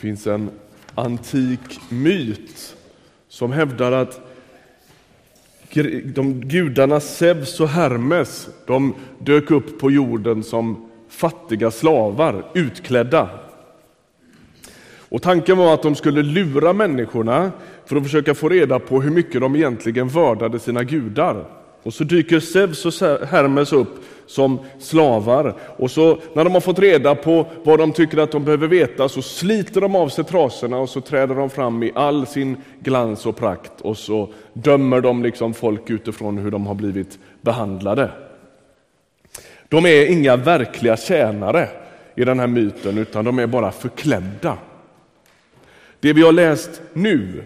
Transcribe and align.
finns 0.00 0.26
en 0.26 0.50
antik 0.94 1.80
myt 1.88 2.76
som 3.28 3.52
hävdar 3.52 3.92
att 3.92 4.20
de 6.04 6.40
gudarna 6.40 7.00
Zeus 7.00 7.60
och 7.60 7.68
Hermes 7.68 8.48
de 8.66 8.94
dök 9.18 9.50
upp 9.50 9.78
på 9.78 9.90
jorden 9.90 10.42
som 10.42 10.90
fattiga 11.08 11.70
slavar, 11.70 12.44
utklädda. 12.54 13.28
Och 15.08 15.22
tanken 15.22 15.58
var 15.58 15.74
att 15.74 15.82
de 15.82 15.94
skulle 15.94 16.22
lura 16.22 16.72
människorna 16.72 17.52
för 17.86 17.96
att 17.96 18.02
försöka 18.02 18.34
få 18.34 18.48
reda 18.48 18.78
på 18.78 19.00
hur 19.02 19.10
mycket 19.10 19.40
de 19.40 19.56
egentligen 19.56 20.08
vördade 20.08 20.58
sina 20.58 20.84
gudar. 20.84 21.59
Och 21.82 21.94
så 21.94 22.04
dyker 22.04 22.40
Zeus 22.40 23.02
och 23.02 23.26
Hermes 23.26 23.72
upp 23.72 24.04
som 24.26 24.58
slavar. 24.78 25.54
Och 25.76 25.90
så 25.90 26.18
när 26.34 26.44
de 26.44 26.52
har 26.52 26.60
fått 26.60 26.78
reda 26.78 27.14
på 27.14 27.46
vad 27.62 27.78
de 27.78 27.92
tycker 27.92 28.18
att 28.18 28.32
de 28.32 28.44
behöver 28.44 28.68
veta 28.68 29.08
så 29.08 29.22
sliter 29.22 29.80
de 29.80 29.96
av 29.96 30.08
sig 30.08 30.24
trasorna 30.24 30.78
och 30.78 30.88
så 30.88 31.00
träder 31.00 31.34
de 31.34 31.50
fram 31.50 31.82
i 31.82 31.92
all 31.94 32.26
sin 32.26 32.56
glans 32.80 33.26
och 33.26 33.36
prakt 33.36 33.80
och 33.80 33.98
så 33.98 34.28
dömer 34.52 35.00
de 35.00 35.22
liksom 35.22 35.54
folk 35.54 35.90
utifrån 35.90 36.38
hur 36.38 36.50
de 36.50 36.66
har 36.66 36.74
blivit 36.74 37.18
behandlade. 37.40 38.10
De 39.68 39.86
är 39.86 40.06
inga 40.06 40.36
verkliga 40.36 40.96
tjänare 40.96 41.68
i 42.14 42.24
den 42.24 42.40
här 42.40 42.46
myten 42.46 42.98
utan 42.98 43.24
de 43.24 43.38
är 43.38 43.46
bara 43.46 43.72
förklädda. 43.72 44.58
Det 46.00 46.12
vi 46.12 46.22
har 46.22 46.32
läst 46.32 46.82
nu 46.92 47.44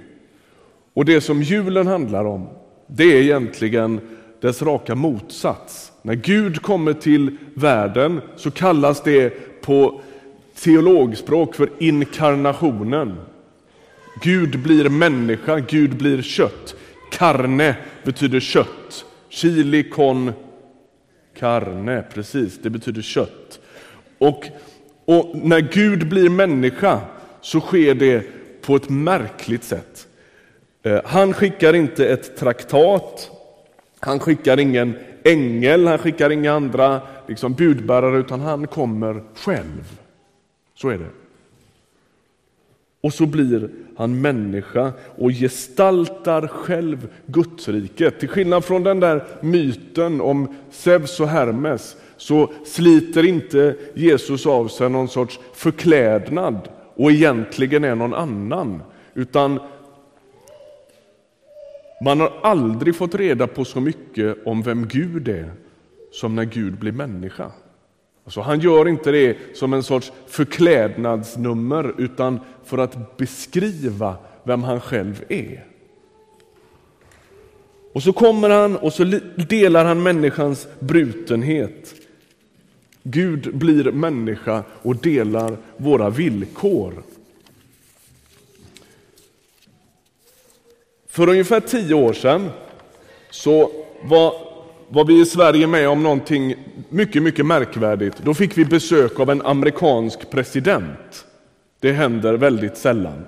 och 0.95 1.05
det 1.05 1.21
som 1.21 1.43
julen 1.43 1.87
handlar 1.87 2.25
om 2.25 2.49
det 2.87 3.05
är 3.05 3.23
egentligen 3.23 4.01
dess 4.45 4.63
raka 4.63 4.95
motsats. 4.95 5.93
När 6.03 6.15
Gud 6.15 6.63
kommer 6.63 6.93
till 6.93 7.37
världen 7.55 8.21
så 8.37 8.51
kallas 8.51 9.03
det 9.03 9.31
på 9.61 10.01
teologspråk 10.55 11.55
för 11.55 11.69
inkarnationen. 11.79 13.17
Gud 14.23 14.63
blir 14.63 14.89
människa, 14.89 15.59
Gud 15.59 15.97
blir 15.97 16.23
kött. 16.23 16.75
Carne 17.11 17.77
betyder 18.03 18.41
kött. 18.41 19.05
Chili 19.29 19.91
con 19.91 20.33
carne, 21.39 22.05
precis, 22.15 22.59
det 22.63 22.71
betyder 22.71 23.03
kött. 23.03 23.61
Och, 24.19 24.45
och 25.05 25.31
när 25.35 25.61
Gud 25.61 26.09
blir 26.09 26.29
människa 26.29 27.01
så 27.41 27.61
sker 27.61 27.95
det 27.95 28.23
på 28.63 28.77
ett 28.77 28.89
märkligt 28.89 29.65
sätt. 29.65 30.07
Eh, 30.83 31.01
han 31.05 31.33
skickar 31.33 31.75
inte 31.75 32.09
ett 32.09 32.37
traktat 32.37 33.31
han 34.05 34.21
skickar 34.21 34.61
ingen 34.61 34.95
ängel, 35.25 35.87
han 35.87 35.99
skickar 35.99 36.31
inga 36.31 36.53
andra 36.53 37.01
liksom, 37.27 37.55
budbärare, 37.55 38.19
utan 38.19 38.41
han 38.41 38.67
kommer 38.67 39.23
själv. 39.35 39.99
Så 40.75 40.89
är 40.89 40.99
det. 40.99 41.11
Och 43.01 43.15
så 43.15 43.27
blir 43.27 43.69
han 43.97 44.21
människa 44.21 44.93
och 45.17 45.31
gestaltar 45.31 46.47
själv 46.47 47.09
Gudsriket. 47.27 48.21
Till 48.21 48.29
skillnad 48.29 48.65
från 48.65 48.83
den 48.83 49.01
där 49.01 49.25
myten 49.41 50.21
om 50.21 50.57
Zeus 50.71 51.21
och 51.21 51.29
Hermes 51.29 51.97
så 52.17 52.53
sliter 52.65 53.27
inte 53.27 53.77
Jesus 53.95 54.47
av 54.47 54.69
sig 54.69 54.91
någon 54.91 55.09
sorts 55.09 55.41
förklädnad 55.55 56.69
och 56.95 57.11
egentligen 57.11 57.85
är 57.85 57.95
någon 57.95 58.15
annan. 58.15 58.83
Utan 59.15 59.61
man 62.01 62.21
har 62.21 62.33
aldrig 62.43 62.97
fått 62.97 63.15
reda 63.15 63.47
på 63.47 63.65
så 63.65 63.81
mycket 63.81 64.47
om 64.47 64.63
vem 64.63 64.89
Gud 64.89 65.29
är 65.29 65.53
som 66.13 66.35
när 66.35 66.45
Gud 66.45 66.79
blir 66.79 66.93
människa. 66.93 67.53
Alltså 68.25 68.41
han 68.41 68.61
gör 68.61 68.89
inte 68.89 69.11
det 69.13 69.37
som 69.55 69.73
en 69.73 69.83
sorts 69.83 70.13
förklädnadsnummer 70.27 71.95
utan 71.99 72.41
för 72.65 72.79
att 72.79 73.17
beskriva 73.17 74.17
vem 74.45 74.63
han 74.63 74.81
själv 74.81 75.25
är. 75.29 75.65
Och 77.93 78.03
så 78.03 78.13
kommer 78.13 78.51
han 78.51 78.77
och 78.77 78.93
så 78.93 79.21
delar 79.49 79.85
han 79.85 80.03
människans 80.03 80.69
brutenhet. 80.79 81.95
Gud 83.03 83.57
blir 83.57 83.93
människa 83.93 84.63
och 84.83 84.97
delar 84.97 85.57
våra 85.77 86.11
villkor. 86.11 87.03
För 91.15 91.29
ungefär 91.29 91.61
tio 91.61 91.95
år 91.95 92.13
sedan 92.13 92.51
så 93.31 93.71
var, 94.03 94.35
var 94.89 95.05
vi 95.05 95.21
i 95.21 95.27
Sverige 95.27 95.67
med 95.67 95.89
om 95.89 96.03
någonting 96.03 96.55
mycket, 96.89 97.23
mycket 97.23 97.47
märkvärdigt. 97.47 98.17
Då 98.23 98.35
fick 98.35 98.59
vi 98.59 98.65
besök 98.65 99.21
av 99.21 99.31
en 99.31 99.43
amerikansk 99.43 100.31
president. 100.31 101.27
Det 101.81 101.93
händer 101.93 102.35
väldigt 102.35 102.77
sällan. 102.77 103.27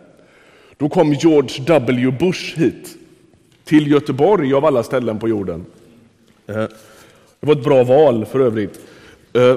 Då 0.76 0.88
kom 0.88 1.12
George 1.12 1.64
W 1.66 2.10
Bush 2.10 2.58
hit, 2.58 2.96
till 3.64 3.90
Göteborg 3.90 4.54
av 4.54 4.64
alla 4.64 4.82
ställen 4.82 5.18
på 5.18 5.28
jorden. 5.28 5.66
Eh, 6.46 6.54
det 7.40 7.46
var 7.46 7.52
ett 7.52 7.64
bra 7.64 7.84
val 7.84 8.24
för 8.24 8.40
övrigt. 8.40 8.80
Eh, 9.32 9.56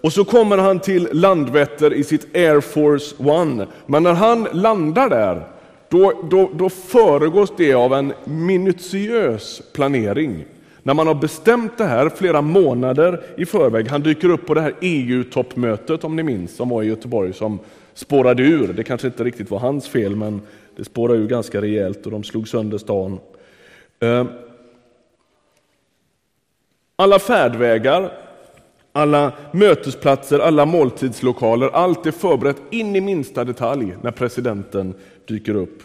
och 0.00 0.12
så 0.12 0.24
kommer 0.24 0.58
han 0.58 0.80
till 0.80 1.08
Landvetter 1.12 1.94
i 1.94 2.04
sitt 2.04 2.36
Air 2.36 2.60
Force 2.60 3.14
One. 3.18 3.66
Men 3.86 4.02
när 4.02 4.14
han 4.14 4.48
landar 4.52 5.10
där 5.10 5.55
då, 5.88 6.22
då, 6.30 6.50
då 6.54 6.68
föregås 6.68 7.52
det 7.56 7.74
av 7.74 7.94
en 7.94 8.12
minutiös 8.24 9.62
planering. 9.72 10.44
När 10.82 10.94
man 10.94 11.06
har 11.06 11.14
bestämt 11.14 11.78
det 11.78 11.84
här 11.84 12.08
flera 12.08 12.42
månader 12.42 13.22
i 13.36 13.46
förväg, 13.46 13.88
han 13.88 14.02
dyker 14.02 14.28
upp 14.28 14.46
på 14.46 14.54
det 14.54 14.60
här 14.60 14.74
EU-toppmötet 14.80 16.04
om 16.04 16.16
ni 16.16 16.22
minns, 16.22 16.56
som 16.56 16.68
var 16.68 16.82
i 16.82 16.86
Göteborg, 16.86 17.32
som 17.32 17.58
spårade 17.94 18.42
ur. 18.42 18.72
Det 18.72 18.84
kanske 18.84 19.06
inte 19.06 19.24
riktigt 19.24 19.50
var 19.50 19.58
hans 19.58 19.88
fel, 19.88 20.16
men 20.16 20.42
det 20.76 20.84
spårade 20.84 21.18
ur 21.18 21.28
ganska 21.28 21.60
rejält 21.60 22.06
och 22.06 22.12
de 22.12 22.24
slog 22.24 22.48
sönder 22.48 22.78
stan. 22.78 23.18
Eh, 24.00 24.24
alla 26.96 27.18
färdvägar, 27.18 28.12
alla 28.92 29.32
mötesplatser, 29.52 30.38
alla 30.38 30.66
måltidslokaler, 30.66 31.70
allt 31.72 32.06
är 32.06 32.10
förberett 32.10 32.62
in 32.70 32.96
i 32.96 33.00
minsta 33.00 33.44
detalj 33.44 33.96
när 34.02 34.10
presidenten 34.10 34.94
dyker 35.26 35.54
upp. 35.54 35.82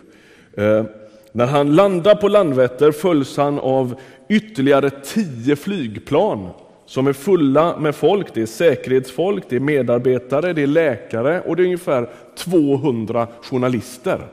Eh, 0.53 0.83
när 1.31 1.45
han 1.45 1.75
landar 1.75 2.15
på 2.15 2.27
Landvetter 2.27 2.91
följs 2.91 3.37
han 3.37 3.59
av 3.59 3.95
ytterligare 4.29 4.89
tio 4.89 5.55
flygplan 5.55 6.49
som 6.85 7.07
är 7.07 7.13
fulla 7.13 7.77
med 7.77 7.95
folk. 7.95 8.33
Det 8.33 8.41
är 8.41 8.45
säkerhetsfolk, 8.45 9.43
det 9.49 9.55
är 9.55 9.59
medarbetare, 9.59 10.53
det 10.53 10.61
är 10.61 10.67
läkare 10.67 11.41
och 11.41 11.55
det 11.55 11.63
är 11.63 11.65
ungefär 11.65 12.09
200 12.37 13.27
journalister 13.41 14.27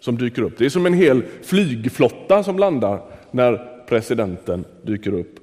som 0.00 0.18
dyker 0.18 0.42
upp. 0.42 0.58
Det 0.58 0.64
är 0.64 0.70
som 0.70 0.86
en 0.86 0.94
hel 0.94 1.22
flygflotta 1.42 2.42
som 2.42 2.58
landar 2.58 3.00
när 3.30 3.84
presidenten 3.88 4.64
dyker 4.82 5.14
upp. 5.14 5.38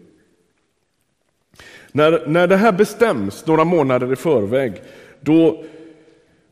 När, 1.92 2.28
när 2.28 2.48
det 2.48 2.58
här 2.58 2.72
bestäms 2.72 3.46
några 3.48 3.64
månader 3.64 4.14
i 4.14 4.16
förväg, 4.16 4.74
då 5.20 5.64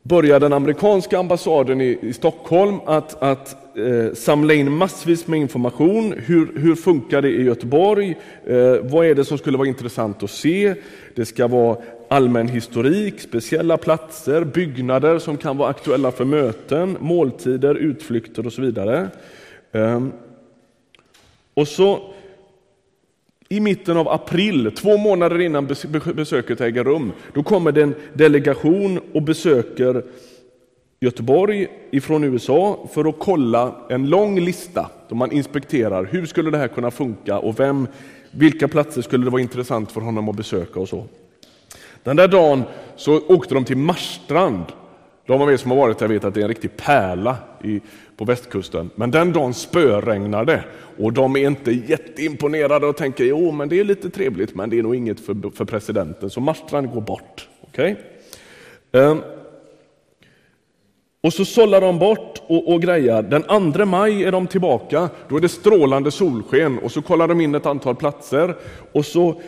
börjar 0.09 0.39
den 0.39 0.53
amerikanska 0.53 1.19
ambassaden 1.19 1.81
i, 1.81 1.97
i 2.01 2.13
Stockholm 2.13 2.79
att, 2.85 3.23
att 3.23 3.77
eh, 3.77 4.13
samla 4.13 4.53
in 4.53 4.71
massvis 4.71 5.27
med 5.27 5.39
information. 5.39 6.13
Hur, 6.17 6.59
hur 6.59 6.75
funkar 6.75 7.21
det 7.21 7.29
i 7.29 7.43
Göteborg? 7.43 8.17
Eh, 8.45 8.75
vad 8.81 9.05
är 9.05 9.15
det 9.15 9.25
som 9.25 9.37
skulle 9.37 9.57
vara 9.57 9.67
intressant 9.67 10.23
att 10.23 10.31
se? 10.31 10.75
Det 11.15 11.25
ska 11.25 11.47
vara 11.47 11.77
allmän 12.09 12.47
historik, 12.47 13.21
speciella 13.21 13.77
platser, 13.77 14.43
byggnader 14.43 15.19
som 15.19 15.37
kan 15.37 15.57
vara 15.57 15.69
aktuella 15.69 16.11
för 16.11 16.25
möten, 16.25 16.97
måltider, 16.99 17.75
utflykter 17.75 18.45
och 18.45 18.53
så 18.53 18.61
vidare. 18.61 19.07
Eh, 19.71 20.03
och 21.53 21.67
så 21.67 22.13
i 23.49 23.59
mitten 23.59 23.97
av 23.97 24.09
april, 24.09 24.71
två 24.75 24.97
månader 24.97 25.41
innan 25.41 25.67
besöket 26.15 26.61
äger 26.61 26.83
rum, 26.83 27.11
då 27.33 27.43
kommer 27.43 27.71
det 27.71 27.81
en 27.81 27.95
delegation 28.13 28.99
och 29.13 29.23
besöker 29.23 30.03
Göteborg 31.01 31.67
ifrån 31.91 32.23
USA 32.23 32.87
för 32.93 33.09
att 33.09 33.19
kolla 33.19 33.75
en 33.89 34.09
lång 34.09 34.39
lista 34.39 34.89
då 35.09 35.15
man 35.15 35.31
inspekterar 35.31 36.05
hur 36.05 36.25
skulle 36.25 36.51
det 36.51 36.57
här 36.57 36.67
kunna 36.67 36.91
funka 36.91 37.39
och 37.39 37.59
vem, 37.59 37.87
vilka 38.31 38.67
platser 38.67 39.01
skulle 39.01 39.23
det 39.23 39.29
vara 39.29 39.41
intressant 39.41 39.91
för 39.91 40.01
honom 40.01 40.29
att 40.29 40.35
besöka 40.35 40.79
och 40.79 40.89
så. 40.89 41.05
Den 42.03 42.15
där 42.15 42.27
dagen 42.27 42.63
så 42.95 43.21
åkte 43.27 43.53
de 43.53 43.65
till 43.65 43.77
Marstrand 43.77 44.65
de 45.29 45.41
av 45.41 45.51
er 45.51 45.57
som 45.57 45.71
har 45.71 45.77
varit 45.77 45.99
där 45.99 46.07
vet 46.07 46.23
att 46.23 46.33
det 46.33 46.39
är 46.39 46.43
en 46.43 46.47
riktig 46.47 46.77
pärla 46.77 47.37
i, 47.63 47.81
på 48.19 48.25
västkusten. 48.25 48.89
Men 48.95 49.11
den 49.11 49.33
dagen 49.33 49.53
spöregnar 49.53 50.45
det 50.45 50.63
och 50.97 51.13
de 51.13 51.35
är 51.35 51.47
inte 51.47 51.71
jätteimponerade 51.71 52.87
och 52.87 52.97
tänker 52.97 53.23
jo 53.23 53.51
men 53.51 53.69
det 53.69 53.79
är 53.79 53.83
lite 53.83 54.09
trevligt 54.09 54.55
men 54.55 54.69
det 54.69 54.79
är 54.79 54.83
nog 54.83 54.95
inget 54.95 55.19
för, 55.19 55.55
för 55.55 55.65
presidenten. 55.65 56.29
Så 56.29 56.41
Marstrand 56.41 56.91
går 56.91 57.01
bort. 57.01 57.47
Okay? 57.61 57.95
Um, 58.91 59.01
ehm, 59.01 59.21
och 61.23 61.33
så 61.33 61.45
sållar 61.45 61.81
de 61.81 61.99
bort 61.99 62.41
och, 62.47 62.73
och 62.73 62.81
grejar. 62.81 63.23
Den 63.23 63.73
2 63.73 63.85
maj 63.85 64.23
är 64.23 64.31
de 64.31 64.47
tillbaka. 64.47 65.09
Då 65.29 65.37
är 65.37 65.41
det 65.41 65.49
strålande 65.49 66.11
solsken 66.11 66.79
och 66.79 66.91
så 66.91 67.01
kollar 67.01 67.27
de 67.27 67.41
in 67.41 67.55
ett 67.55 67.65
antal 67.65 67.95
platser 67.95 68.55
och 68.91 69.05
så 69.05 69.41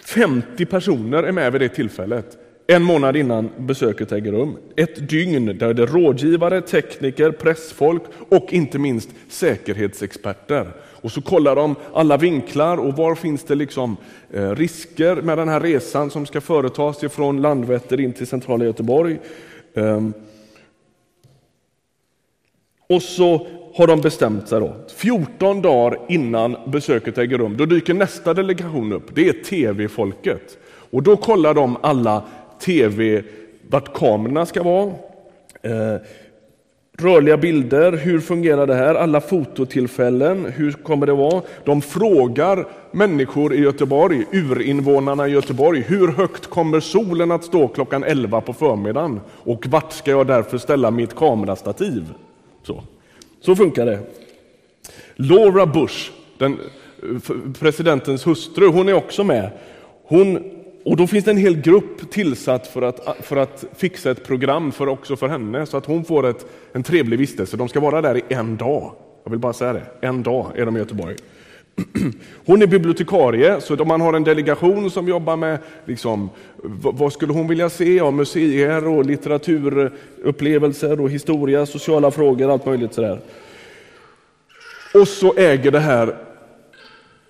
50 0.00 0.66
personer 0.66 1.22
är 1.22 1.32
med 1.32 1.52
vid 1.52 1.60
det 1.60 1.68
tillfället 1.68 2.43
en 2.66 2.82
månad 2.82 3.16
innan 3.16 3.50
besöket 3.56 4.12
äger 4.12 4.32
rum. 4.32 4.56
Ett 4.76 5.08
dygn 5.08 5.58
där 5.58 5.74
det 5.74 5.82
är 5.82 5.86
rådgivare, 5.86 6.60
tekniker, 6.60 7.30
pressfolk 7.30 8.02
och 8.28 8.52
inte 8.52 8.78
minst 8.78 9.10
säkerhetsexperter. 9.28 10.68
Och 10.80 11.12
så 11.12 11.22
kollar 11.22 11.56
de 11.56 11.76
alla 11.92 12.16
vinklar 12.16 12.76
och 12.76 12.96
var 12.96 13.14
finns 13.14 13.44
det 13.44 13.54
liksom 13.54 13.96
eh, 14.30 14.50
risker 14.50 15.16
med 15.16 15.38
den 15.38 15.48
här 15.48 15.60
resan 15.60 16.10
som 16.10 16.26
ska 16.26 16.40
företas 16.40 17.04
ifrån 17.04 17.42
Landvetter 17.42 18.00
in 18.00 18.12
till 18.12 18.26
centrala 18.26 18.64
Göteborg. 18.64 19.18
Ehm. 19.74 20.12
Och 22.88 23.02
så 23.02 23.46
har 23.74 23.86
de 23.86 24.00
bestämt 24.00 24.48
sig 24.48 24.60
då. 24.60 24.76
14 24.96 25.62
dagar 25.62 25.98
innan 26.08 26.56
besöket 26.66 27.18
äger 27.18 27.38
rum, 27.38 27.56
då 27.56 27.66
dyker 27.66 27.94
nästa 27.94 28.34
delegation 28.34 28.92
upp. 28.92 29.14
Det 29.14 29.28
är 29.28 29.32
tv-folket. 29.32 30.58
Och 30.90 31.02
då 31.02 31.16
kollar 31.16 31.54
de 31.54 31.76
alla 31.82 32.24
tv, 32.64 33.22
vart 33.68 33.94
kamerorna 33.94 34.46
ska 34.46 34.62
vara. 34.62 34.92
Eh, 35.62 35.96
rörliga 36.98 37.36
bilder, 37.36 37.92
hur 37.92 38.20
fungerar 38.20 38.66
det 38.66 38.74
här? 38.74 38.94
Alla 38.94 39.20
fototillfällen, 39.20 40.52
hur 40.56 40.72
kommer 40.72 41.06
det 41.06 41.12
vara? 41.12 41.42
De 41.64 41.82
frågar 41.82 42.66
människor 42.90 43.54
i 43.54 43.60
Göteborg, 43.60 44.24
urinvånarna 44.32 45.28
i 45.28 45.30
Göteborg, 45.30 45.80
hur 45.80 46.08
högt 46.08 46.46
kommer 46.46 46.80
solen 46.80 47.30
att 47.30 47.44
stå 47.44 47.68
klockan 47.68 48.04
11 48.04 48.40
på 48.40 48.52
förmiddagen? 48.52 49.20
Och 49.28 49.66
vart 49.66 49.92
ska 49.92 50.10
jag 50.10 50.26
därför 50.26 50.58
ställa 50.58 50.90
mitt 50.90 51.14
kamerastativ? 51.14 52.04
Så, 52.62 52.82
Så 53.40 53.56
funkar 53.56 53.86
det. 53.86 53.98
Laura 55.16 55.66
Bush, 55.66 56.10
den, 56.38 56.52
eh, 56.52 57.32
presidentens 57.60 58.26
hustru, 58.26 58.66
hon 58.66 58.88
är 58.88 58.94
också 58.94 59.24
med. 59.24 59.50
Hon 60.04 60.53
och 60.84 60.96
då 60.96 61.06
finns 61.06 61.24
det 61.24 61.30
en 61.30 61.36
hel 61.36 61.60
grupp 61.60 62.10
tillsatt 62.10 62.66
för 62.66 62.82
att, 62.82 63.16
för 63.20 63.36
att 63.36 63.64
fixa 63.76 64.10
ett 64.10 64.24
program 64.24 64.72
för, 64.72 64.88
också 64.88 65.16
för 65.16 65.28
henne, 65.28 65.66
så 65.66 65.76
att 65.76 65.86
hon 65.86 66.04
får 66.04 66.26
ett, 66.26 66.46
en 66.72 66.82
trevlig 66.82 67.18
vistelse. 67.18 67.56
De 67.56 67.68
ska 67.68 67.80
vara 67.80 68.02
där 68.02 68.16
i 68.16 68.22
en 68.28 68.56
dag. 68.56 68.92
Jag 69.24 69.30
vill 69.30 69.40
bara 69.40 69.52
säga 69.52 69.72
det. 69.72 69.82
En 70.00 70.22
dag 70.22 70.46
är 70.56 70.66
de 70.66 70.76
i 70.76 70.78
Göteborg. 70.78 71.16
Hon 72.46 72.62
är 72.62 72.66
bibliotekarie, 72.66 73.60
så 73.60 73.84
man 73.84 74.00
har 74.00 74.12
en 74.12 74.24
delegation 74.24 74.90
som 74.90 75.08
jobbar 75.08 75.36
med 75.36 75.58
liksom, 75.84 76.30
vad 76.82 77.12
skulle 77.12 77.32
hon 77.32 77.48
vilja 77.48 77.70
se 77.70 78.00
av 78.00 78.12
museer 78.14 78.88
och 78.88 79.06
litteraturupplevelser 79.06 81.00
och 81.00 81.10
historia, 81.10 81.66
sociala 81.66 82.10
frågor, 82.10 82.52
allt 82.52 82.66
möjligt 82.66 82.94
sådär. 82.94 83.20
Och 84.94 85.08
så 85.08 85.34
äger 85.36 85.70
det 85.70 85.80
här 85.80 86.16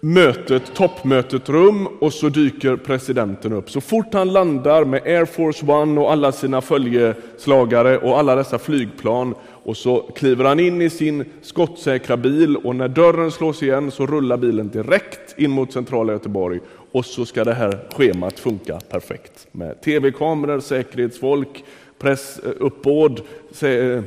mötet, 0.04 0.74
toppmötet 0.74 1.48
rum 1.48 1.88
och 2.00 2.12
så 2.12 2.28
dyker 2.28 2.76
presidenten 2.76 3.52
upp. 3.52 3.70
Så 3.70 3.80
fort 3.80 4.14
han 4.14 4.32
landar 4.32 4.84
med 4.84 5.02
Air 5.02 5.24
Force 5.24 5.66
One 5.66 6.00
och 6.00 6.12
alla 6.12 6.32
sina 6.32 6.60
följeslagare 6.60 7.98
och 7.98 8.18
alla 8.18 8.34
dessa 8.34 8.58
flygplan 8.58 9.34
och 9.50 9.76
så 9.76 10.00
kliver 10.00 10.44
han 10.44 10.60
in 10.60 10.82
i 10.82 10.90
sin 10.90 11.24
skottsäkra 11.42 12.16
bil 12.16 12.56
och 12.56 12.76
när 12.76 12.88
dörren 12.88 13.30
slås 13.30 13.62
igen 13.62 13.90
så 13.90 14.06
rullar 14.06 14.36
bilen 14.36 14.68
direkt 14.68 15.38
in 15.38 15.50
mot 15.50 15.72
centrala 15.72 16.12
Göteborg 16.12 16.60
och 16.92 17.04
så 17.04 17.26
ska 17.26 17.44
det 17.44 17.54
här 17.54 17.78
schemat 17.96 18.38
funka 18.38 18.80
perfekt 18.90 19.46
med 19.52 19.80
tv-kameror, 19.80 20.60
säkerhetsfolk, 20.60 21.64
pressuppbåd, 21.98 23.20
eh, 23.62 24.02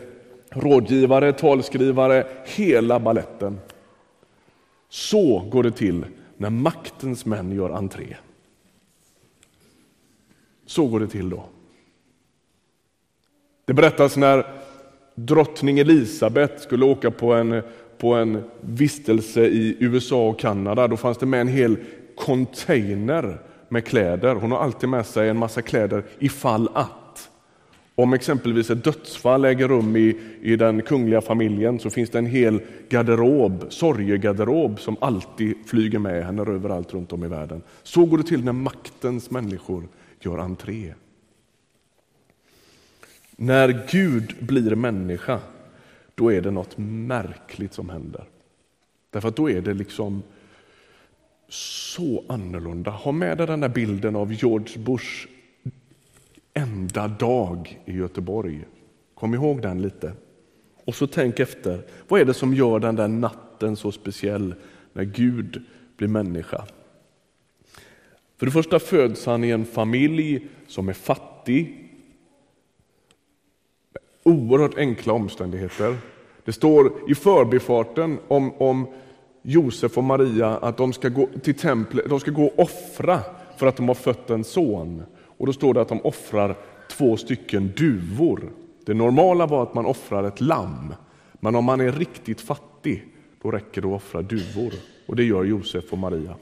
rådgivare, 0.50 1.34
talskrivare, 1.34 2.28
hela 2.46 3.00
balletten. 3.00 3.60
Så 4.90 5.40
går 5.40 5.64
det 5.64 5.72
till 5.72 6.06
när 6.38 6.50
maktens 6.50 7.26
män 7.26 7.52
gör 7.52 7.70
entré. 7.70 8.16
Så 10.66 10.88
går 10.88 11.00
det 11.00 11.08
till 11.08 11.30
då. 11.30 11.46
Det 13.66 13.74
berättas 13.74 14.18
när 14.18 14.46
drottning 15.16 15.80
Elisabet 15.80 16.62
skulle 16.62 16.86
åka 16.86 17.12
på 17.12 17.34
en, 17.34 17.62
på 17.98 18.14
en 18.14 18.44
vistelse 18.62 19.46
i 19.46 19.78
USA 19.80 20.28
och 20.28 20.40
Kanada. 20.40 20.88
Då 20.88 20.98
fanns 20.98 21.18
det 21.18 21.26
med 21.26 21.42
en 21.42 21.48
hel 21.48 21.78
container 22.16 23.42
med 23.70 23.86
kläder. 23.86 24.36
Hon 24.36 24.52
har 24.52 24.60
alltid 24.60 24.90
med 24.90 25.06
sig 25.06 25.30
en 25.30 25.38
massa 25.38 25.62
kläder 25.62 26.04
ifall 26.20 26.70
att. 26.74 26.92
Om 28.00 28.14
exempelvis 28.14 28.70
ett 28.70 28.84
dödsfall 28.84 29.46
äger 29.46 29.68
rum 29.68 29.96
i, 29.96 30.18
i 30.42 30.56
den 30.56 30.82
kungliga 30.82 31.22
familjen 31.22 31.80
så 31.80 31.90
finns 31.90 32.10
det 32.10 32.18
en 32.18 32.26
hel 32.26 32.62
garderob, 32.90 33.66
sorgegarderob 33.70 34.80
som 34.80 34.98
alltid 35.02 35.56
flyger 35.66 36.00
med 36.00 36.26
henne 36.26 36.42
överallt 36.42 36.94
runt 36.94 37.14
om 37.14 37.24
i 37.24 37.28
världen. 37.28 37.62
Så 37.84 38.06
går 38.06 38.18
det 38.18 38.24
till 38.24 38.44
när 38.44 38.52
maktens 38.52 39.32
människor 39.32 39.88
gör 40.22 40.38
entré. 40.38 40.94
När 43.36 43.88
Gud 43.92 44.36
blir 44.40 44.76
människa, 44.76 45.40
då 46.16 46.34
är 46.34 46.42
det 46.42 46.52
något 46.52 46.78
märkligt 46.78 47.74
som 47.74 47.90
händer. 47.90 48.24
Därför 49.10 49.28
att 49.28 49.36
då 49.36 49.50
är 49.50 49.62
det 49.62 49.74
liksom 49.74 50.24
så 51.50 52.24
annorlunda. 52.30 52.92
Ha 52.92 53.12
med 53.12 53.38
dig 53.38 53.48
den 53.48 53.60
där 53.60 53.70
bilden 53.70 54.16
av 54.16 54.34
George 54.34 54.78
Bush 54.78 55.28
enda 56.58 57.08
dag 57.08 57.82
i 57.86 57.94
Göteborg. 57.94 58.66
Kom 59.16 59.34
ihåg 59.34 59.62
den 59.62 59.82
lite. 59.82 60.14
Och 60.86 60.96
så 60.96 61.08
tänk 61.08 61.40
efter, 61.40 61.82
vad 62.08 62.22
är 62.22 62.26
det 62.26 62.34
som 62.34 62.54
gör 62.54 62.80
den 62.80 62.96
där 62.96 63.08
natten 63.08 63.76
så 63.76 63.92
speciell 63.92 64.56
när 64.94 65.04
Gud 65.04 65.64
blir 65.98 66.08
människa? 66.08 66.66
För 68.38 68.46
det 68.46 68.52
första 68.52 68.80
föds 68.80 69.26
han 69.26 69.44
i 69.44 69.50
en 69.50 69.66
familj 69.66 70.48
som 70.68 70.90
är 70.90 70.94
fattig. 70.94 71.90
Oerhört 74.24 74.78
enkla 74.78 75.14
omständigheter. 75.14 75.98
Det 76.46 76.54
står 76.54 77.12
i 77.12 77.16
förbifarten 77.16 78.20
om, 78.28 78.54
om 78.62 78.88
Josef 79.42 79.98
och 79.98 80.04
Maria 80.04 80.48
att 80.58 80.78
de 80.78 80.94
ska 80.94 81.10
gå 81.10 81.28
till 81.44 81.56
templet, 81.56 82.10
de 82.10 82.20
ska 82.20 82.32
gå 82.32 82.46
och 82.46 82.60
offra 82.60 83.20
för 83.58 83.68
att 83.68 83.78
de 83.78 83.88
har 83.88 83.96
fött 83.96 84.30
en 84.30 84.44
son. 84.44 85.04
Och 85.38 85.46
då 85.46 85.54
står 85.54 85.74
det 85.74 85.82
att 85.82 85.90
de 85.90 86.02
offrar 86.02 86.56
två 86.88 87.18
stycken 87.18 87.72
duvor. 87.78 88.52
Det 88.86 88.94
normala 88.94 89.46
var 89.46 89.64
att 89.64 89.74
man 89.74 89.86
offrar 89.86 90.24
ett 90.24 90.42
lamm, 90.42 90.94
men 91.34 91.56
om 91.56 91.66
man 91.66 91.82
är 91.82 91.92
riktigt 91.92 92.42
fattig, 92.42 93.08
då 93.42 93.52
räcker 93.52 93.82
det 93.82 93.88
att 93.88 93.94
offra 93.94 94.22
duvor. 94.22 94.74
Och 95.06 95.16
det 95.16 95.24
gör 95.24 95.44
Josef 95.44 95.92
och 95.92 95.98
Maria. 95.98 96.36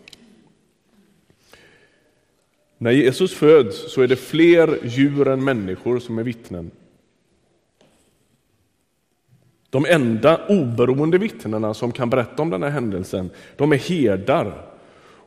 När 2.77 2.92
Jesus 2.92 3.33
föds 3.33 3.94
så 3.94 4.01
är 4.01 4.07
det 4.07 4.15
fler 4.15 4.80
djur 4.83 5.27
än 5.27 5.44
människor 5.44 6.00
som 6.00 6.18
är 6.18 6.24
vittnen. 6.24 6.71
De 9.70 9.86
enda 9.86 10.48
oberoende 10.48 11.17
vittnena 11.17 11.74
som 11.74 11.91
kan 11.91 12.10
berätta 12.10 12.41
om 12.41 12.50
den 12.50 12.63
här 12.63 12.70
händelsen, 12.70 13.29
de 13.55 13.72
är 13.72 13.77
herdar 13.77 14.75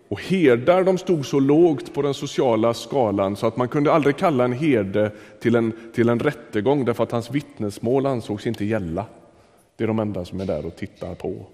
och 0.09 0.21
herdar 0.23 0.85
de 0.85 0.99
stod 0.99 1.27
så 1.27 1.41
lågt 1.41 1.95
på 1.95 2.03
den 2.03 2.15
sociala 2.15 2.75
skalan 2.75 3.37
så 3.37 3.47
att 3.47 3.57
man 3.57 3.69
kunde 3.69 3.93
aldrig 3.93 4.17
kalla 4.17 4.45
en 4.45 4.53
herde 4.53 5.13
till 5.41 5.55
en, 5.55 5.73
till 5.95 6.09
en 6.09 6.21
rättegång 6.21 6.85
därför 6.85 7.03
att 7.03 7.13
hans 7.13 7.31
vittnesmål 7.31 8.07
ansågs 8.07 8.47
inte 8.47 8.65
gälla. 8.65 9.07
Det 9.77 9.85
är 9.85 9.89
de 9.89 9.99
enda 9.99 10.25
som 10.25 10.41
är 10.41 10.45
där 10.45 10.67
och 10.67 10.77
tittar 10.77 11.15
på. 11.15 11.47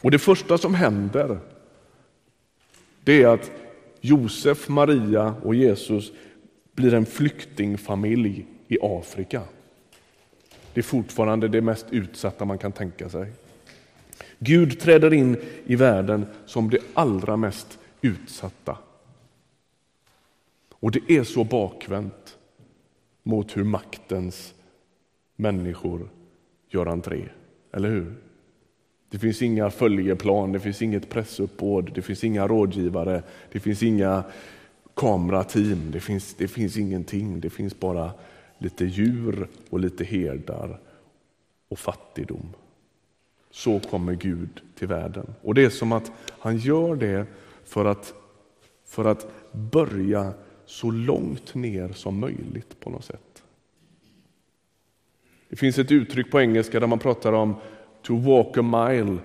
Och 0.00 0.10
Det 0.10 0.18
första 0.18 0.58
som 0.58 0.74
händer 0.74 1.38
det 3.04 3.22
är 3.22 3.28
att 3.28 3.50
Josef, 4.00 4.68
Maria 4.68 5.34
och 5.42 5.54
Jesus 5.54 6.12
blir 6.72 6.94
en 6.94 7.06
flyktingfamilj 7.06 8.46
i 8.68 8.78
Afrika. 8.82 9.42
Det 10.72 10.80
är 10.80 10.82
fortfarande 10.82 11.48
det 11.48 11.60
mest 11.60 11.86
utsatta 11.90 12.44
man 12.44 12.58
kan 12.58 12.72
tänka 12.72 13.08
sig. 13.08 13.32
Gud 14.38 14.80
träder 14.80 15.12
in 15.12 15.36
i 15.66 15.76
världen 15.76 16.26
som 16.46 16.70
det 16.70 16.78
allra 16.94 17.36
mest 17.36 17.78
utsatta. 18.00 18.78
Och 20.72 20.90
det 20.90 21.12
är 21.12 21.24
så 21.24 21.44
bakvänt 21.44 22.38
mot 23.22 23.56
hur 23.56 23.64
maktens 23.64 24.54
människor 25.36 26.08
gör 26.68 26.86
entré, 26.86 27.28
eller 27.72 27.88
hur? 27.88 28.14
Det 29.10 29.18
finns 29.18 29.42
inga 29.42 29.70
följeplan, 29.70 30.52
det 30.52 30.60
finns 30.60 30.82
inget 30.82 31.08
pressuppbåd, 31.08 31.90
det 31.94 32.02
finns 32.02 32.24
inga 32.24 32.46
rådgivare, 32.46 33.22
det 33.52 33.60
finns 33.60 33.82
inga 33.82 34.24
kamerateam, 34.96 35.90
det 35.90 36.00
finns, 36.00 36.34
det 36.34 36.48
finns 36.48 36.76
ingenting. 36.76 37.40
Det 37.40 37.50
finns 37.50 37.80
bara 37.80 38.10
lite 38.58 38.84
djur 38.84 39.48
och 39.70 39.80
lite 39.80 40.04
herdar 40.04 40.80
och 41.68 41.78
fattigdom. 41.78 42.54
Så 43.56 43.80
kommer 43.80 44.14
Gud 44.14 44.60
till 44.74 44.88
världen. 44.88 45.34
Och 45.42 45.54
det 45.54 45.64
är 45.64 45.70
som 45.70 45.92
att 45.92 46.12
han 46.38 46.56
gör 46.56 46.96
det 46.96 47.26
för 47.64 47.84
att, 47.84 48.14
för 48.84 49.04
att 49.04 49.26
börja 49.52 50.32
så 50.66 50.90
långt 50.90 51.54
ner 51.54 51.88
som 51.88 52.18
möjligt 52.18 52.80
på 52.80 52.90
något 52.90 53.04
sätt. 53.04 53.42
Det 55.48 55.56
finns 55.56 55.78
ett 55.78 55.92
uttryck 55.92 56.30
på 56.30 56.40
engelska 56.40 56.80
där 56.80 56.86
man 56.86 56.98
pratar 56.98 57.32
om 57.32 57.54
to 58.02 58.16
walk 58.16 58.58
a 58.58 58.62
mile 58.62 59.18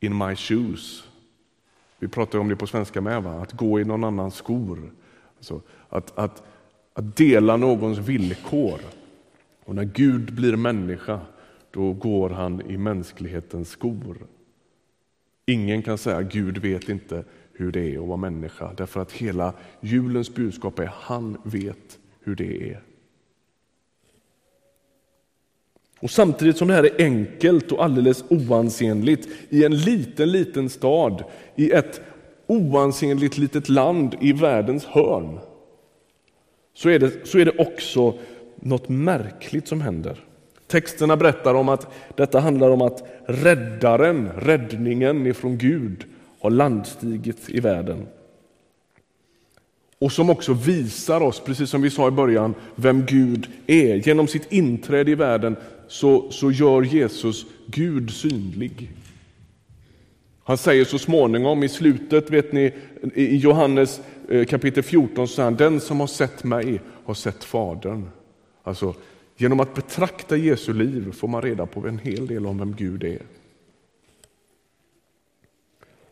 in 0.00 0.18
my 0.18 0.36
shoes. 0.36 1.04
Vi 1.98 2.08
pratar 2.08 2.38
om 2.38 2.48
det 2.48 2.56
på 2.56 2.66
svenska 2.66 3.00
med, 3.00 3.22
va? 3.22 3.32
att 3.32 3.52
gå 3.52 3.80
i 3.80 3.84
någon 3.84 4.04
annans 4.04 4.34
skor. 4.34 4.92
Alltså, 5.36 5.60
att, 5.88 6.18
att, 6.18 6.42
att 6.92 7.16
dela 7.16 7.56
någons 7.56 7.98
villkor. 7.98 8.80
Och 9.64 9.74
när 9.74 9.84
Gud 9.84 10.34
blir 10.34 10.56
människa, 10.56 11.20
då 11.70 11.92
går 11.92 12.30
han 12.30 12.70
i 12.70 12.76
mänsklighetens 12.76 13.68
skor. 13.68 14.26
Ingen 15.46 15.82
kan 15.82 15.98
säga 15.98 16.16
att 16.16 16.32
Gud 16.32 16.58
vet 16.58 16.88
inte 16.88 17.24
hur 17.52 17.72
det 17.72 17.94
är 17.94 17.98
att 17.98 18.06
vara 18.06 18.16
människa, 18.16 18.72
därför 18.76 19.00
att 19.00 19.12
hela 19.12 19.54
julens 19.80 20.34
budskap 20.34 20.78
är 20.78 20.90
han 20.94 21.36
vet 21.44 21.98
hur 22.20 22.34
det 22.34 22.70
är. 22.70 22.82
Och 26.00 26.10
Samtidigt 26.10 26.56
som 26.56 26.68
det 26.68 26.74
här 26.74 26.84
är 26.84 27.04
enkelt 27.04 27.72
och 27.72 27.84
alldeles 27.84 28.24
oansenligt 28.28 29.28
i 29.48 29.64
en 29.64 29.76
liten, 29.76 30.32
liten 30.32 30.68
stad 30.68 31.24
i 31.56 31.70
ett 31.70 32.00
oansenligt 32.46 33.38
litet 33.38 33.68
land 33.68 34.16
i 34.20 34.32
världens 34.32 34.84
hörn 34.84 35.38
så 36.74 36.88
är 36.88 36.98
det, 36.98 37.26
så 37.26 37.38
är 37.38 37.44
det 37.44 37.58
också 37.58 38.18
något 38.56 38.88
märkligt 38.88 39.68
som 39.68 39.80
händer. 39.80 40.24
Texterna 40.70 41.16
berättar 41.16 41.54
om 41.54 41.68
att 41.68 41.92
detta 42.16 42.40
handlar 42.40 42.70
om 42.70 42.82
att 42.82 43.02
räddaren, 43.26 44.30
räddningen 44.36 45.26
ifrån 45.26 45.58
Gud, 45.58 46.04
har 46.40 46.50
landstigit 46.50 47.50
i 47.50 47.60
världen. 47.60 48.06
Och 49.98 50.12
som 50.12 50.30
också 50.30 50.52
visar 50.52 51.20
oss, 51.20 51.40
precis 51.40 51.70
som 51.70 51.82
vi 51.82 51.90
sa 51.90 52.08
i 52.08 52.10
början, 52.10 52.54
vem 52.74 53.06
Gud 53.06 53.46
är. 53.66 53.96
Genom 53.96 54.28
sitt 54.28 54.52
inträde 54.52 55.10
i 55.10 55.14
världen 55.14 55.56
så, 55.88 56.30
så 56.30 56.50
gör 56.50 56.82
Jesus 56.82 57.46
Gud 57.66 58.10
synlig. 58.10 58.90
Han 60.44 60.58
säger 60.58 60.84
så 60.84 60.98
småningom 60.98 61.62
i 61.62 61.68
slutet, 61.68 62.30
vet 62.30 62.52
ni, 62.52 62.72
i 63.14 63.36
Johannes 63.36 64.00
eh, 64.28 64.44
kapitel 64.44 64.82
14, 64.82 65.28
så 65.28 65.42
han, 65.42 65.56
den 65.56 65.80
som 65.80 66.00
har 66.00 66.06
sett 66.06 66.44
mig 66.44 66.80
har 67.04 67.14
sett 67.14 67.44
Fadern. 67.44 68.08
Alltså, 68.62 68.94
genom 69.40 69.60
att 69.60 69.74
betrakta 69.74 70.36
Jesu 70.36 70.72
liv 70.72 71.12
får 71.12 71.28
man 71.28 71.42
reda 71.42 71.66
på 71.66 71.88
en 71.88 71.98
hel 71.98 72.26
del 72.26 72.46
om 72.46 72.58
vem 72.58 72.74
Gud 72.76 73.04
är. 73.04 73.22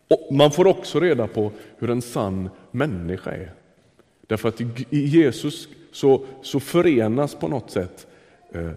Och 0.09 0.35
man 0.35 0.53
får 0.53 0.67
också 0.67 1.01
reda 1.01 1.27
på 1.27 1.53
hur 1.79 1.91
en 1.91 2.03
sann 2.03 2.51
människa 2.71 3.31
är. 3.31 3.53
Därför 4.27 4.49
att 4.49 4.61
i 4.61 4.87
Jesus 4.91 5.69
så, 5.93 6.27
så 6.43 6.61
förenas 6.61 7.35
på 7.35 7.49
något 7.49 7.71
sätt 7.71 8.07
eh, 8.53 8.71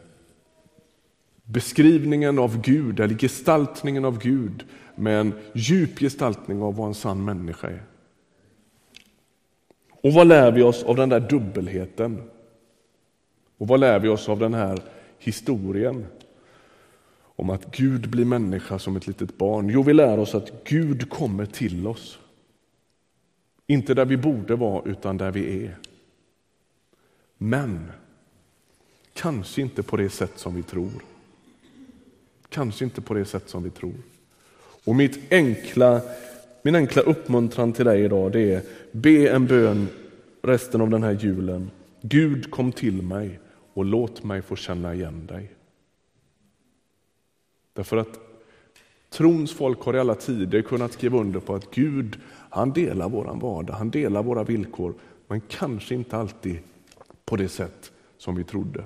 beskrivningen 1.43 2.39
av 2.39 2.62
Gud, 2.62 3.00
eller 3.00 3.15
gestaltningen 3.15 4.05
av 4.05 4.20
Gud, 4.20 4.65
med 4.96 5.20
en 5.20 5.34
djup 5.53 6.00
gestaltning 6.00 6.62
av 6.62 6.75
vad 6.75 6.88
en 6.88 6.93
sann 6.93 7.25
människa 7.25 7.67
är. 7.67 7.84
Och 10.01 10.13
vad 10.13 10.27
lär 10.27 10.51
vi 10.51 10.63
oss 10.63 10.84
av 10.84 10.96
den 10.96 11.10
där 11.10 11.20
dubbelheten? 11.20 12.22
Och 13.61 13.67
vad 13.67 13.79
lär 13.79 13.99
vi 13.99 14.07
oss 14.07 14.29
av 14.29 14.39
den 14.39 14.53
här 14.53 14.79
historien? 15.17 16.05
Om 17.35 17.49
att 17.49 17.75
Gud 17.75 18.09
blir 18.09 18.25
människa 18.25 18.79
som 18.79 18.95
ett 18.95 19.07
litet 19.07 19.37
barn. 19.37 19.69
Jo, 19.69 19.83
vi 19.83 19.93
lär 19.93 20.19
oss 20.19 20.35
att 20.35 20.63
Gud 20.63 21.09
kommer 21.09 21.45
till 21.45 21.87
oss. 21.87 22.19
Inte 23.67 23.93
där 23.93 24.05
vi 24.05 24.17
borde 24.17 24.55
vara, 24.55 24.83
utan 24.85 25.17
där 25.17 25.31
vi 25.31 25.65
är. 25.65 25.77
Men 27.37 27.91
kanske 29.13 29.61
inte 29.61 29.83
på 29.83 29.97
det 29.97 30.09
sätt 30.09 30.33
som 30.35 30.55
vi 30.55 30.63
tror. 30.63 31.03
Kanske 32.49 32.85
inte 32.85 33.01
på 33.01 33.13
det 33.13 33.25
sätt 33.25 33.49
som 33.49 33.63
vi 33.63 33.69
tror. 33.69 33.95
Och 34.85 34.95
mitt 34.95 35.33
enkla, 35.33 36.01
min 36.61 36.75
enkla 36.75 37.01
uppmuntran 37.01 37.73
till 37.73 37.85
dig 37.85 38.03
idag 38.03 38.31
det 38.31 38.53
är 38.53 38.61
be 38.91 39.29
en 39.29 39.47
bön 39.47 39.87
resten 40.41 40.81
av 40.81 40.89
den 40.89 41.03
här 41.03 41.17
julen. 41.21 41.71
Gud 42.01 42.51
kom 42.51 42.71
till 42.71 43.01
mig 43.01 43.39
och 43.73 43.85
låt 43.85 44.23
mig 44.23 44.41
få 44.41 44.55
känna 44.55 44.93
igen 44.93 45.25
dig. 45.25 45.51
Därför 47.73 47.97
att 47.97 48.19
trons 49.09 49.53
folk 49.53 49.81
har 49.81 49.95
i 49.95 49.99
alla 49.99 50.15
tider 50.15 50.61
kunnat 50.61 50.93
skriva 50.93 51.17
under 51.17 51.39
på 51.39 51.55
att 51.55 51.71
Gud 51.71 52.19
han 52.49 52.71
delar 52.71 53.09
våran 53.09 53.39
vardag, 53.39 53.73
han 53.73 53.89
delar 53.89 54.23
våra 54.23 54.43
villkor, 54.43 54.93
men 55.27 55.41
kanske 55.41 55.95
inte 55.95 56.17
alltid 56.17 56.59
på 57.25 57.35
det 57.35 57.49
sätt 57.49 57.91
som 58.17 58.35
vi 58.35 58.43
trodde. 58.43 58.83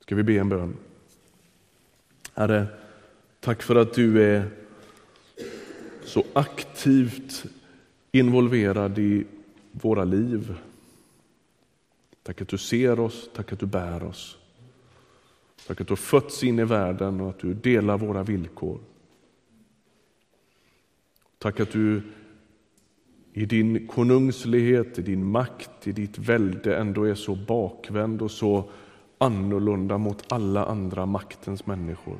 Ska 0.00 0.14
vi 0.14 0.22
be 0.22 0.34
en 0.34 0.48
bön? 0.48 0.76
Herre, 2.34 2.66
tack 3.40 3.62
för 3.62 3.76
att 3.76 3.94
du 3.94 4.22
är 4.22 4.50
så 6.04 6.24
aktivt 6.32 7.44
involverad 8.12 8.98
i 8.98 9.24
våra 9.72 10.04
liv. 10.04 10.54
Tack 12.24 12.40
att 12.40 12.48
du 12.48 12.58
ser 12.58 13.00
oss, 13.00 13.30
tack 13.34 13.52
att 13.52 13.58
du 13.58 13.66
bär 13.66 14.04
oss. 14.04 14.38
Tack 15.66 15.80
att 15.80 15.86
du 15.86 15.90
har 15.92 15.96
fötts 15.96 16.44
in 16.44 16.58
i 16.58 16.64
världen 16.64 17.20
och 17.20 17.30
att 17.30 17.38
du 17.38 17.54
delar 17.54 17.98
våra 17.98 18.22
villkor. 18.22 18.80
Tack 21.38 21.60
att 21.60 21.72
du 21.72 22.02
i 23.32 23.44
din 23.44 23.86
konungslighet, 23.86 24.98
i 24.98 25.02
din 25.02 25.26
makt, 25.26 25.86
i 25.86 25.92
ditt 25.92 26.18
välde 26.18 26.76
ändå 26.76 27.04
är 27.04 27.14
så 27.14 27.34
bakvänd 27.34 28.22
och 28.22 28.30
så 28.30 28.70
annorlunda 29.18 29.98
mot 29.98 30.32
alla 30.32 30.64
andra 30.64 31.06
maktens 31.06 31.66
människor. 31.66 32.18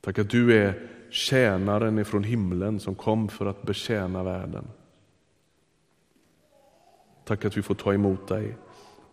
Tack 0.00 0.18
att 0.18 0.30
du 0.30 0.58
är 0.58 0.88
tjänaren 1.10 1.98
ifrån 1.98 2.24
himlen 2.24 2.80
som 2.80 2.94
kom 2.94 3.28
för 3.28 3.46
att 3.46 3.62
betjäna 3.62 4.22
världen. 4.22 4.64
Tack 7.32 7.44
att 7.44 7.56
vi 7.56 7.62
får 7.62 7.74
ta 7.74 7.94
emot 7.94 8.28
dig. 8.28 8.56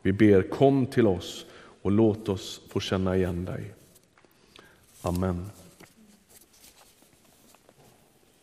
Vi 0.01 0.11
ber 0.11 0.41
kom 0.41 0.85
till 0.85 1.07
oss 1.07 1.45
och 1.81 1.91
låt 1.91 2.29
oss 2.29 2.61
få 2.69 2.79
känna 2.79 3.17
igen 3.17 3.45
dig. 3.45 3.73
Amen. 5.01 5.49